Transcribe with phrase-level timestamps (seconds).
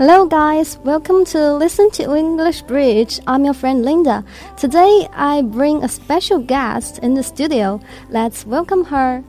[0.00, 0.78] Hello, guys.
[0.84, 3.18] Welcome to Listen to English Bridge.
[3.26, 4.24] I'm your friend Linda.
[4.56, 7.80] Today, I bring a special guest in the studio.
[8.10, 9.24] Let's welcome her.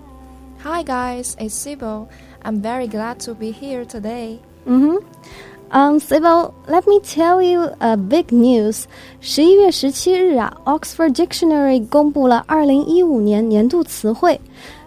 [0.63, 1.37] Hi, guys.
[1.39, 2.09] It's Sibyl.
[2.43, 4.39] I'm very glad to be here today.
[4.67, 4.97] Mm-hmm.
[5.71, 8.85] Um, Sibyl, let me tell you a big news.
[9.21, 14.39] 十一月十七日啊，Oxford Dictionary 公布了二零一五年年度词汇。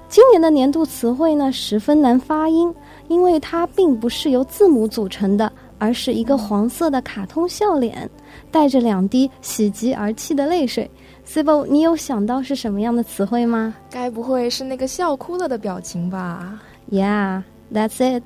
[0.09, 2.75] 今年的年度词汇呢，十分难发音，
[3.09, 5.53] 因为它并不是由字母组成的。
[5.78, 8.10] 而是一个黄色的卡通笑脸，
[8.52, 10.90] 带着两滴喜极而泣的泪水。
[11.28, 13.74] Sibyl，你有想到是什么样的词汇吗？
[13.90, 16.60] 该不会是那个笑哭了的表情吧
[16.92, 17.42] ？Yeah,
[17.74, 18.24] that's it.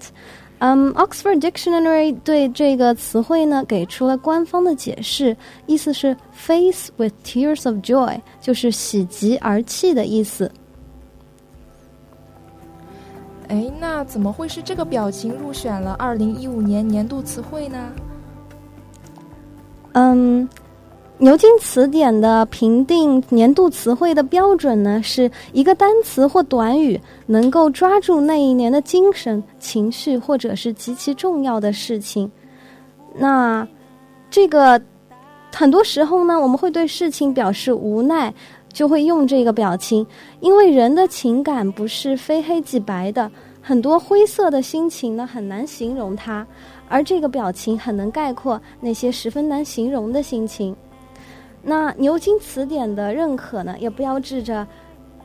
[0.62, 5.36] 嗯，Oxford Dictionary 对这个词汇呢给出了官方的解释，
[5.68, 10.52] 意思是 face with tears of joy，就是喜极而泣的意思。
[13.50, 17.92] 哎，那怎么会是这个表情入选了二零一五年年度词汇呢？
[19.94, 20.48] 嗯，
[21.18, 32.32] 牛津词典的评定年度词汇的标准呢，是一个单词或短语能够抓住那一年的精神、情绪，或者是极其重要的事情。
[33.16, 33.68] 那
[34.30, 34.80] 这个
[35.52, 38.32] 很多时候呢，我们会对事情表示无奈。
[38.72, 40.06] 就会用这个表情，
[40.40, 43.30] 因为人的情感不是非黑即白的，
[43.62, 46.46] 很多灰色的心情呢很难形容它，
[46.88, 50.76] 而这个表情很能概括那些十分难形容的心情。
[51.62, 54.66] 那牛津词典的认可呢，也标志着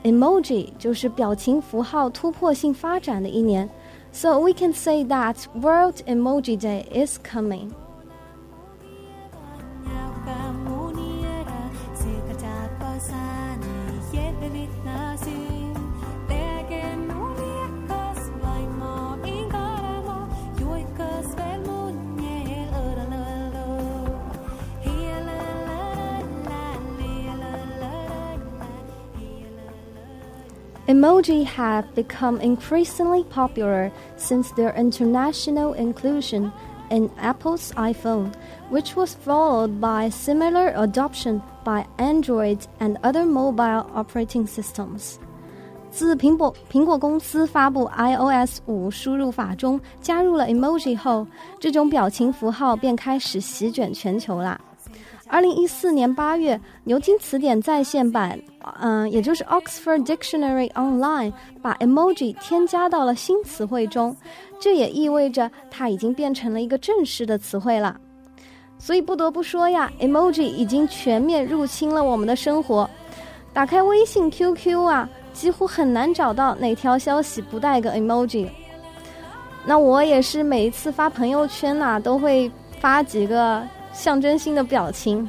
[0.03, 3.69] emoji 就是表情符号突破性发展的一年。
[4.11, 7.71] So we can say that World Emoji Day is coming.
[30.94, 36.52] Emoji have become increasingly popular since their international inclusion
[36.90, 38.32] in Apple's iPhone,
[38.72, 45.20] which was followed by similar adoption by Android and other mobile operating systems.
[45.92, 51.28] 自苹果苹果公司发布 iOS 五输入法中加入了 emoji 后，
[51.60, 54.60] 这种表情符号便开始席卷全球啦。
[55.27, 58.39] 二零一四年八月，牛津词典在线版，
[58.81, 64.15] 嗯，也就是 Oxford Dictionary Online，把 emoji 添加到了新词汇中，
[64.61, 67.99] 这也意味着它已经变成了一个正式的词汇了。
[68.79, 72.89] 所以不得不说呀，emoji 已经全面入侵了我们的生活。
[73.53, 78.49] 打开微信、QQ 啊，几乎很难找到哪条消息不带个 emoji。
[79.65, 83.67] 那我也是每一次发朋友圈呐，都会发几个。
[83.95, 85.27] 象征性的表情。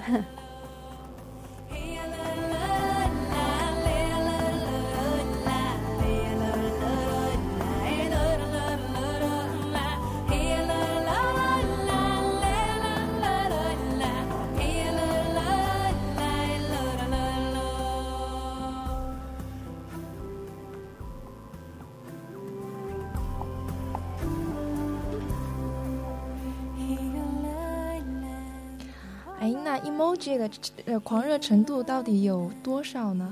[29.95, 30.49] Emoji 的
[30.85, 33.31] 呃狂热程度到底有多少呢？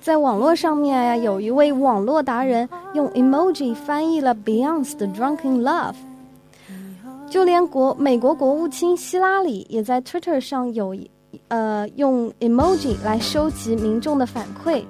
[0.00, 5.94] 在网络上面呀，有一位网络达人用 emoji 翻译了 Beyonce 的《Drunken Love》，
[7.30, 10.96] 就连国美国国务卿希拉里也在 Twitter 上有
[11.48, 14.84] 呃用 emoji 来收集民众的反馈。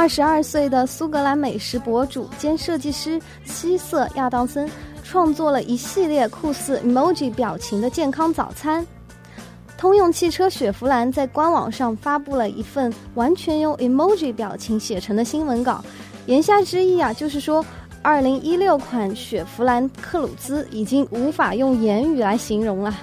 [0.00, 4.66] 二十二岁的苏格兰美食博主兼设计师希瑟亚当森
[5.04, 8.84] 创作了一系列酷似 emoji 表情的健康早餐。
[9.76, 15.84] 通用汽车雪佛兰在官网上发布了一份完全用 emoji 表情写成的新闻稿，
[16.24, 17.62] 言下之意啊，就是说，
[18.00, 22.96] 二零一六款雪佛兰克鲁兹已经无法用言语来形容了。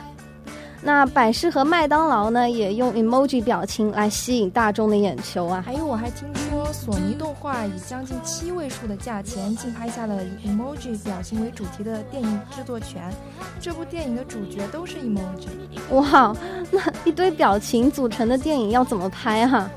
[0.82, 5.64] 那百事和麦当劳呢，也用 emoji 表情来吸引大众的眼球啊！
[5.66, 13.12] 还有，我还听说索尼动画以将近七位数的价钱竞拍下了以 emoji 表情为主题的电影制作权，
[13.60, 15.48] 这部电影的主角都是 emoji。
[15.92, 16.36] 哇，
[16.72, 19.70] 那一堆表情组成的电影要怎么拍哈？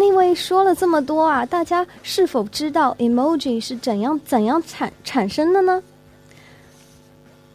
[0.00, 5.82] anyway，说了这么多啊，大家是否知道 emoji 是怎样怎样产产生的呢？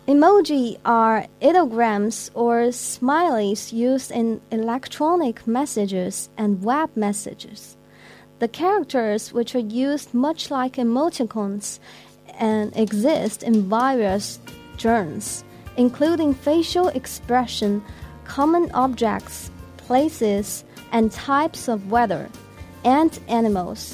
[0.08, 7.76] Emoji are ideograms or smileys used in electronic messages and web messages.
[8.40, 11.78] The characters, which are used much like emoticons
[12.40, 14.40] and exist in various
[14.78, 15.44] genres,
[15.78, 17.82] including facial expression,
[18.26, 22.26] common objects, places, and types of weather
[22.84, 23.94] and animals。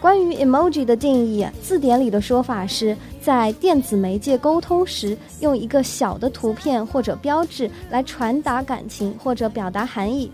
[0.00, 10.30] 关于 emoji 的定义，字典里的说法是在电子媒介沟通时，用一个小的图片或者标志来传达感情或者表达含义。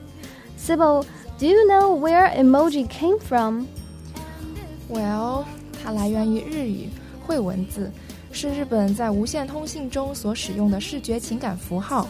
[0.58, 1.02] Sibyl,
[1.38, 3.64] do you know where emoji came from?
[4.90, 5.44] Well，
[5.82, 6.90] 它来源于日语
[7.26, 7.90] 绘文字，
[8.32, 12.06] 是日本在无线通信中所使用的视觉情感符号。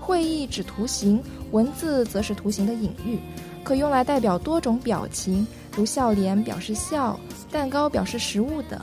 [0.00, 1.20] 会意指图形，
[1.51, 3.19] 文字则是图形的隐喻，
[3.63, 5.45] 可用来代表多种表情，
[5.75, 7.19] 如笑脸表示笑，
[7.51, 8.79] 蛋糕表示食物等。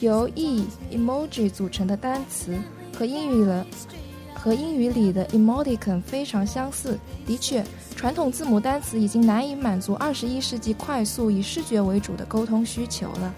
[0.00, 2.54] 由 e emoji 组成的单词
[2.96, 3.64] 和英语的
[4.34, 6.98] 和英语里的 emoticon 非常相似。
[7.26, 7.64] 的确，
[7.96, 13.34] 传统字母单词已经难以满足二十一世纪快速以视觉为主的沟通需求了。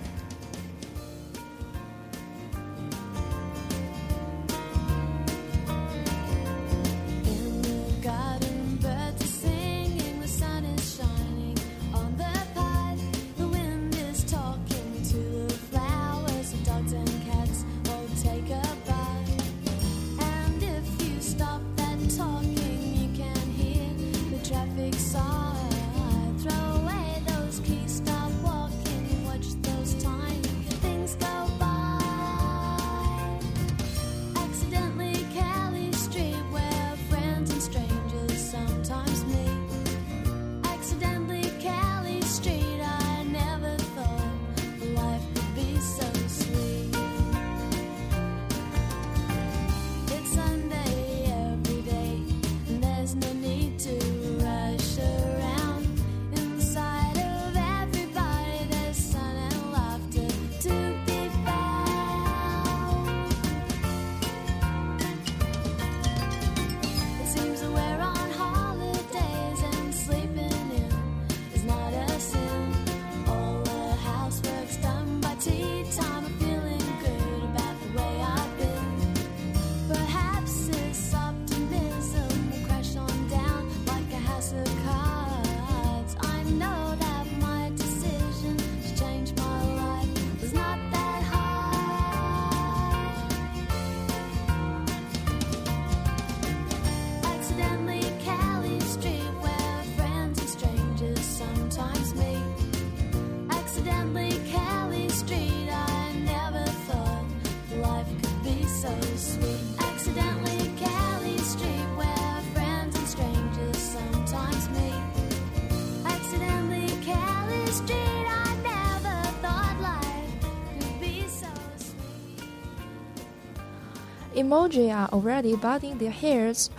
[124.46, 126.70] Emoji are already budding their heads,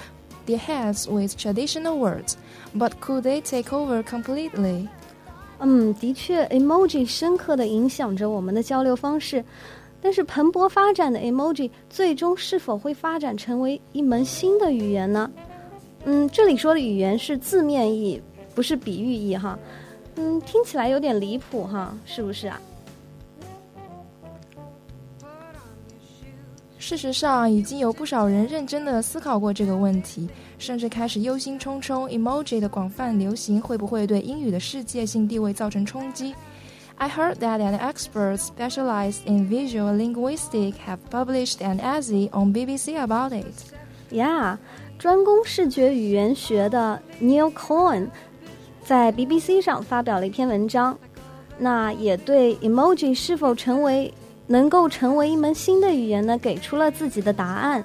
[0.46, 2.36] their heads with traditional words,
[2.74, 4.88] but could they take over completely?
[5.58, 9.44] 嗯，的确，emoji 深刻的影响着我们的交流方式。
[10.00, 15.30] 但是蓬勃发展的 emoji 最终是否会发展成为一门新的语言呢？
[16.04, 18.20] 嗯，这里说的语言是字面意，
[18.52, 19.56] 不是比喻意哈。
[20.16, 22.60] 嗯，听起来有点离谱哈，是不是啊？
[26.87, 30.25] 事实上，已经有不少人认真的思考过这个问题，
[30.57, 36.33] 甚至开始忧心忡忡：emoji 的广泛流行会不会对英语的世界性地位造成冲击
[36.95, 43.33] ？I heard that an expert specialized in visual linguistics have published an essay on BBC about
[43.33, 43.43] it.
[44.09, 44.55] Yeah，
[44.97, 48.07] 专攻视觉语言学的 Neil Cohen
[48.85, 50.97] 在 BBC 上发表了一篇文章，
[51.59, 54.13] 那也对 emoji 是否成为
[54.46, 56.36] 能够成为一门新的语言呢？
[56.38, 57.84] 给出了自己的答案。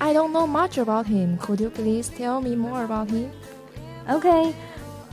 [0.00, 1.38] I don't know much about him.
[1.38, 3.30] Could you please tell me more about him?
[4.06, 4.52] Okay.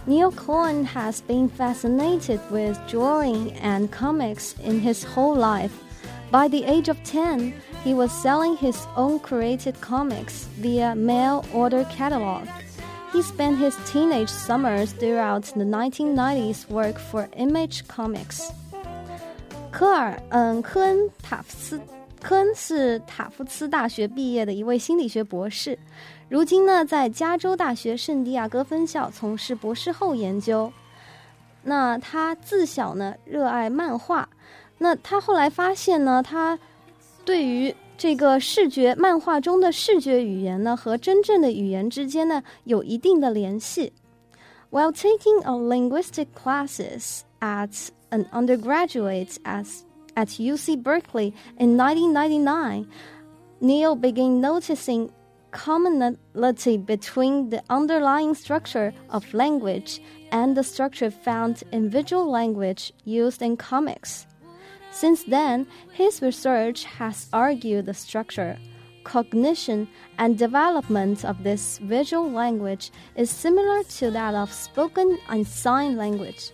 [0.07, 5.71] Neil Cohen has been fascinated with drawing and comics in his whole life.
[6.31, 11.83] By the age of 10, he was selling his own created comics via mail order
[11.85, 12.47] catalog.
[13.13, 18.51] He spent his teenage summers throughout the 1990s work for Image Comics.
[19.71, 21.81] 科尔，嗯，科恩·塔夫斯，
[22.21, 25.77] 科恩是塔夫茨大学毕业的一位心理学博士，
[26.29, 30.71] 如今呢，在加州大学圣地亚哥分校从事博士后研究。
[31.63, 34.27] 那他自小呢热爱漫画，
[34.77, 36.57] 那他后来发现呢，他
[37.23, 43.93] 对于这个视觉漫画中的视觉语言呢，和真正的语言之间呢有一定的联系。
[44.71, 49.81] While taking a linguistic classes at an undergraduate as
[50.15, 52.87] at UC Berkeley in 1999,
[53.59, 55.09] Neil began noticing
[55.56, 63.40] commonality between the underlying structure of language and the structure found in visual language used
[63.40, 64.26] in comics.
[64.90, 68.58] Since then, his research has argued the structure,
[69.04, 75.96] cognition, and development of this visual language is similar to that of spoken and sign
[75.96, 76.52] language.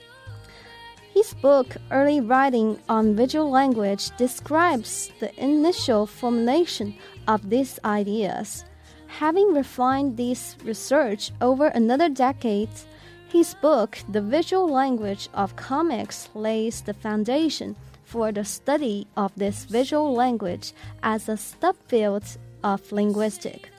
[1.13, 6.95] His book, Early Writing on Visual Language, describes the initial formulation
[7.27, 8.65] of these ideas.
[9.20, 12.70] Having refined this research over another decade,
[13.30, 19.66] his book, The Visual Language of Comics, lays the foundation for the study of this
[19.66, 23.70] visual language as a subfield of linguistic,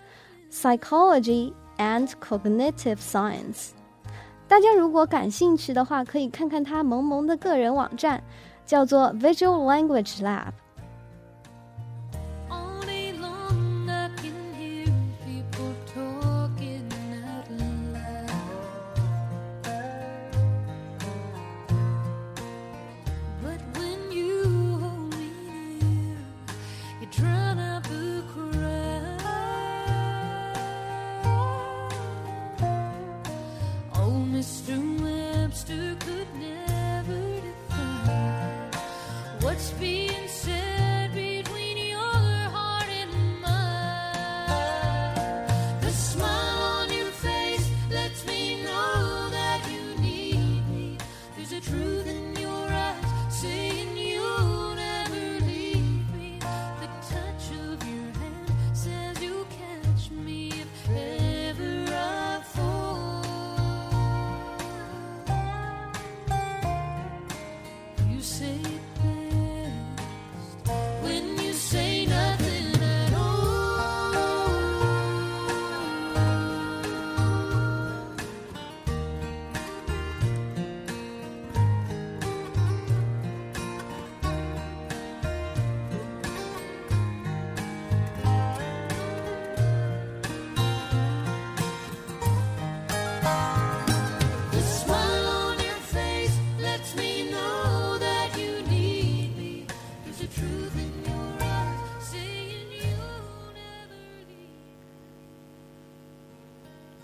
[0.51, 3.71] psychology, and cognitive science.
[4.49, 8.23] 大家如果感兴趣的话，可以看看他萌萌的个人网站，
[8.67, 10.53] 叫做 Visual Language Lab。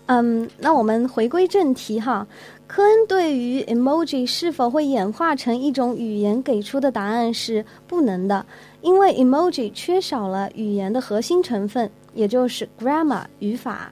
[0.09, 2.27] 嗯，那我们回归正题哈。
[2.67, 8.45] 科恩对于 emoji 是否会演化成一种语言给出的答案是不能的，
[8.81, 13.91] 因为 emoji 缺少了语言的核心成分，也就是 grammar 语法。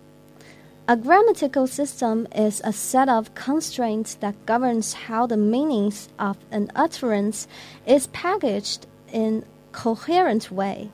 [0.87, 6.67] A grammatical system is a set of constraints that governs how the meanings of an
[6.73, 7.43] utterance
[7.85, 8.81] is packaged
[9.11, 10.89] in coherent way.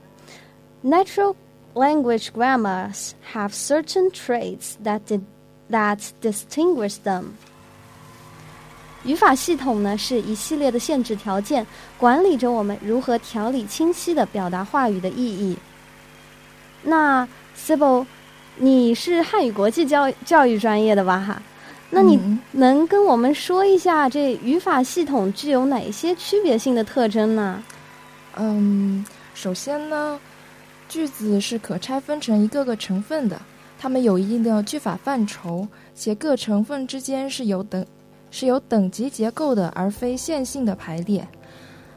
[0.83, 1.33] Natural
[1.74, 5.20] language grammars have certain traits that di
[5.70, 7.24] that distinguish them.
[9.04, 11.66] 语法系统呢是一系列的限制条件，
[11.98, 15.56] 管理着我们如何条理清晰的表达话语的意义。
[16.82, 18.06] 那 Sibyl，
[18.56, 21.18] 你是汉语国际教教育专业的吧？
[21.20, 21.42] 哈，
[21.90, 22.18] 那你
[22.52, 27.62] 能跟我们说一下这语法系统具有哪些区别性的特征呢？
[28.36, 29.04] 嗯，
[29.34, 30.18] 首先呢。
[30.88, 33.40] 句子是可拆分成一个个成分的，
[33.78, 37.84] 它们有一定的句法范畴，且各成分之间是有等
[38.30, 41.26] 是有等级结构的，而非线性的排列。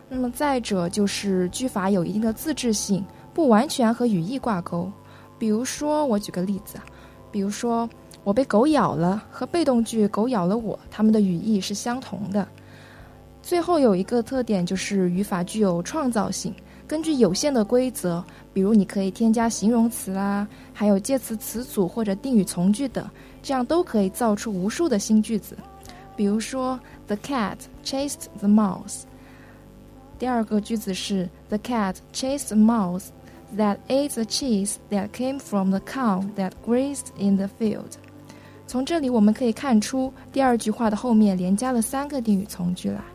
[0.09, 4.91] 那么再者就是句法有一定的自制性，不完全和语义挂钩。
[5.37, 6.77] 比如说，我举个例子，
[7.29, 7.87] 比如说
[8.23, 12.47] 我被狗咬了和被动句狗咬了我，它们的语义是相同的。
[13.43, 16.53] 最后有一个特点就是语法具有创造性。
[16.87, 23.05] 根据有限的规则，比如你可以添加形容词啦，还有介词词组或者定语从句等，
[23.43, 25.57] 这样都可以造出无数的新句子。
[26.15, 29.01] 比如说，The cat chased the mouse。
[30.17, 33.09] 第二个句子是 The cat chased the mouse。
[33.55, 37.93] that ate the cheese that came from the cow that grazed in the field。
[38.67, 43.05] 从这里我们可以看出，第二句话的后面连加了三个定语从句啦。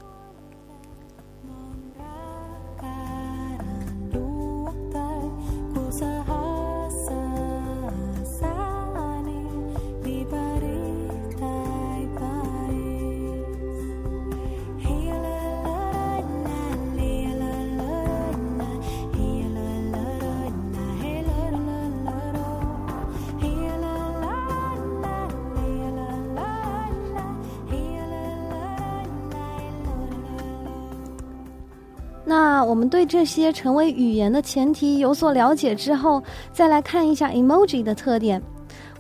[33.03, 38.41] 对这些成为语言的前提有所了解之后，再来看一下 emoji 的特点。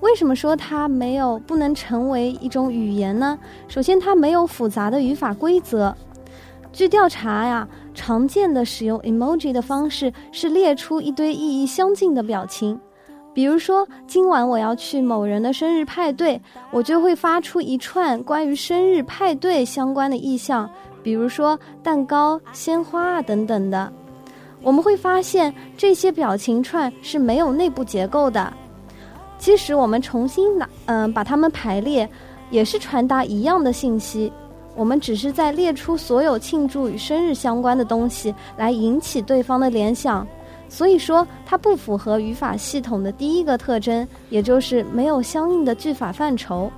[0.00, 3.38] 为什么说它没有不能成为一种语言呢？
[3.68, 5.97] 首先，它没有复杂的语法规则。
[6.73, 12.76] 据调查呀，常见的使用 emoji 的方式是列出一堆意义相近的表情。
[13.32, 16.42] 比如说，今晚我要去某人的生日派对，
[16.73, 20.68] 我就会发出一串关于生日派对相关的意象。
[21.02, 23.92] 比如说蛋糕、鲜花啊等等的，
[24.62, 28.52] 我们会发现这些表情串是没有内部结构的。
[29.38, 32.09] 即使我们重新拿嗯把它们排列，
[32.50, 34.32] 也是传达一样的信息。
[34.76, 40.26] 我们只是在列出所有庆祝与生日相关的东西，来引起对方的联想。
[40.68, 46.72] 所以说，它不符合语法系统的第一个特征，也就是没有相应的句法范畴。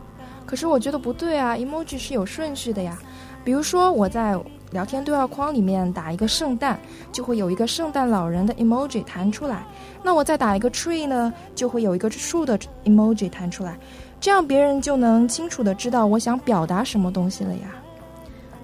[0.45, 2.99] 可是我觉得不对啊，emoji 是有顺序的呀。
[3.45, 4.35] 比如说，我在
[4.73, 6.81] 聊天对话框里面打一个圣诞，
[7.13, 9.65] 就会有一个圣诞老人的 emoji 弹出来。
[10.03, 13.79] 那我再打一个 tree 呢，就会有一个树的 emoji 弹出来。
[14.21, 17.75] 这样别人就能清楚的知道我想表达什么东西了呀。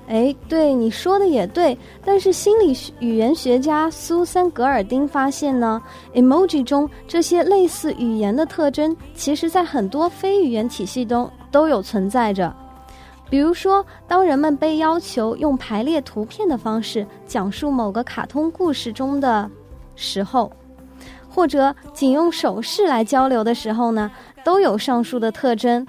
[0.09, 5.81] 哎，对你说的也对，但是心理语言学家苏珊·格尔丁发现呢
[6.15, 12.53] ，emoji 中这些类似语言的特征，其实在很多非语言体系中都有存在着。
[13.31, 19.49] 比如说，当人们被要求用排列图片的方式讲述某个卡通故事中的
[19.95, 20.53] 时候，
[21.29, 24.11] 或者仅用手势来交流的时候呢，
[24.43, 25.87] 都有上述的特征。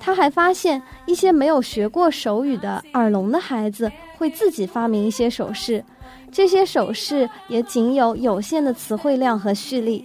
[0.00, 5.82] 他还发现，一些没有学过手语的耳聋的孩子会自己发明一些手势，
[6.32, 10.04] 这些手势也仅有有限的词汇量和序列。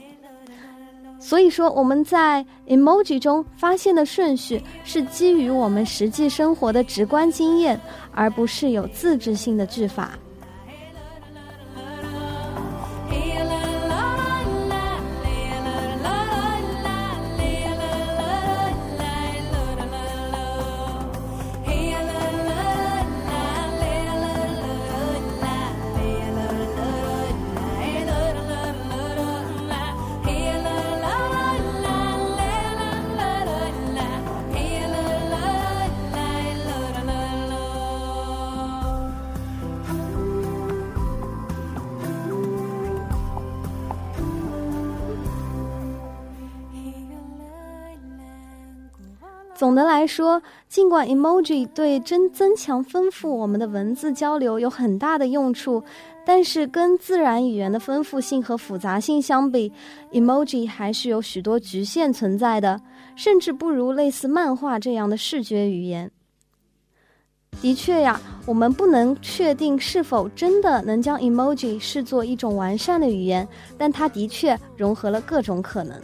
[1.20, 7.80] 所以说，我们在 emoji 中发现的顺序是基于我们实际生活的直观经验，
[8.14, 10.18] 而不是有自制性的句法。
[49.60, 55.84] 总的来说，尽管 emoji 对增增强丰富我们的文字交流有很大的用处，
[56.26, 59.70] 但是跟自然语言的丰富性和复杂性相比
[60.14, 62.80] ，emoji 还是有许多局限存在的，
[63.18, 66.10] 甚至不如类似漫画这样的视觉语言。
[67.62, 73.46] 的确呀，我们不能确定是否真的能将 emoji 视作一种完善的语言，
[73.78, 76.02] 但它的确融合了各种可能。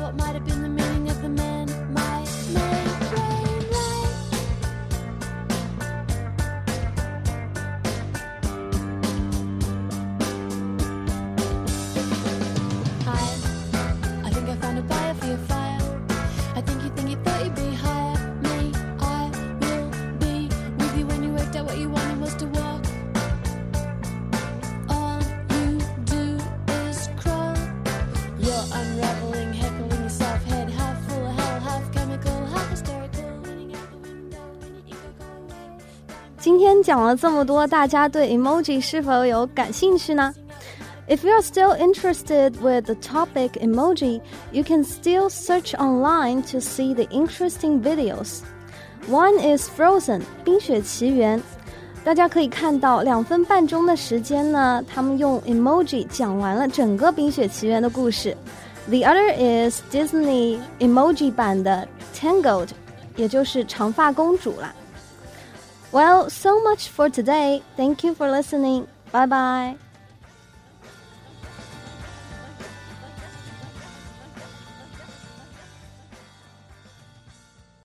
[0.00, 1.68] what might have been the meaning of the man.
[1.92, 2.19] My
[36.90, 40.34] 讲了这么多，大家对 emoji 是否有感兴趣呢
[41.06, 46.92] ？If you are still interested with the topic emoji, you can still search online to see
[46.92, 48.40] the interesting videos.
[49.08, 51.40] One is Frozen 冰雪奇缘，
[52.02, 58.36] 大家可以看到两分半钟的时间呢，他们用 emoji 讲完了整个冰雪奇缘的故事。
[58.88, 62.70] The other is Disney emoji 版的 Tangled，
[63.14, 64.74] 也就是长发公主了。
[65.92, 67.62] well, so much for today.
[67.76, 68.86] Thank you for listening.
[69.10, 69.76] Bye bye.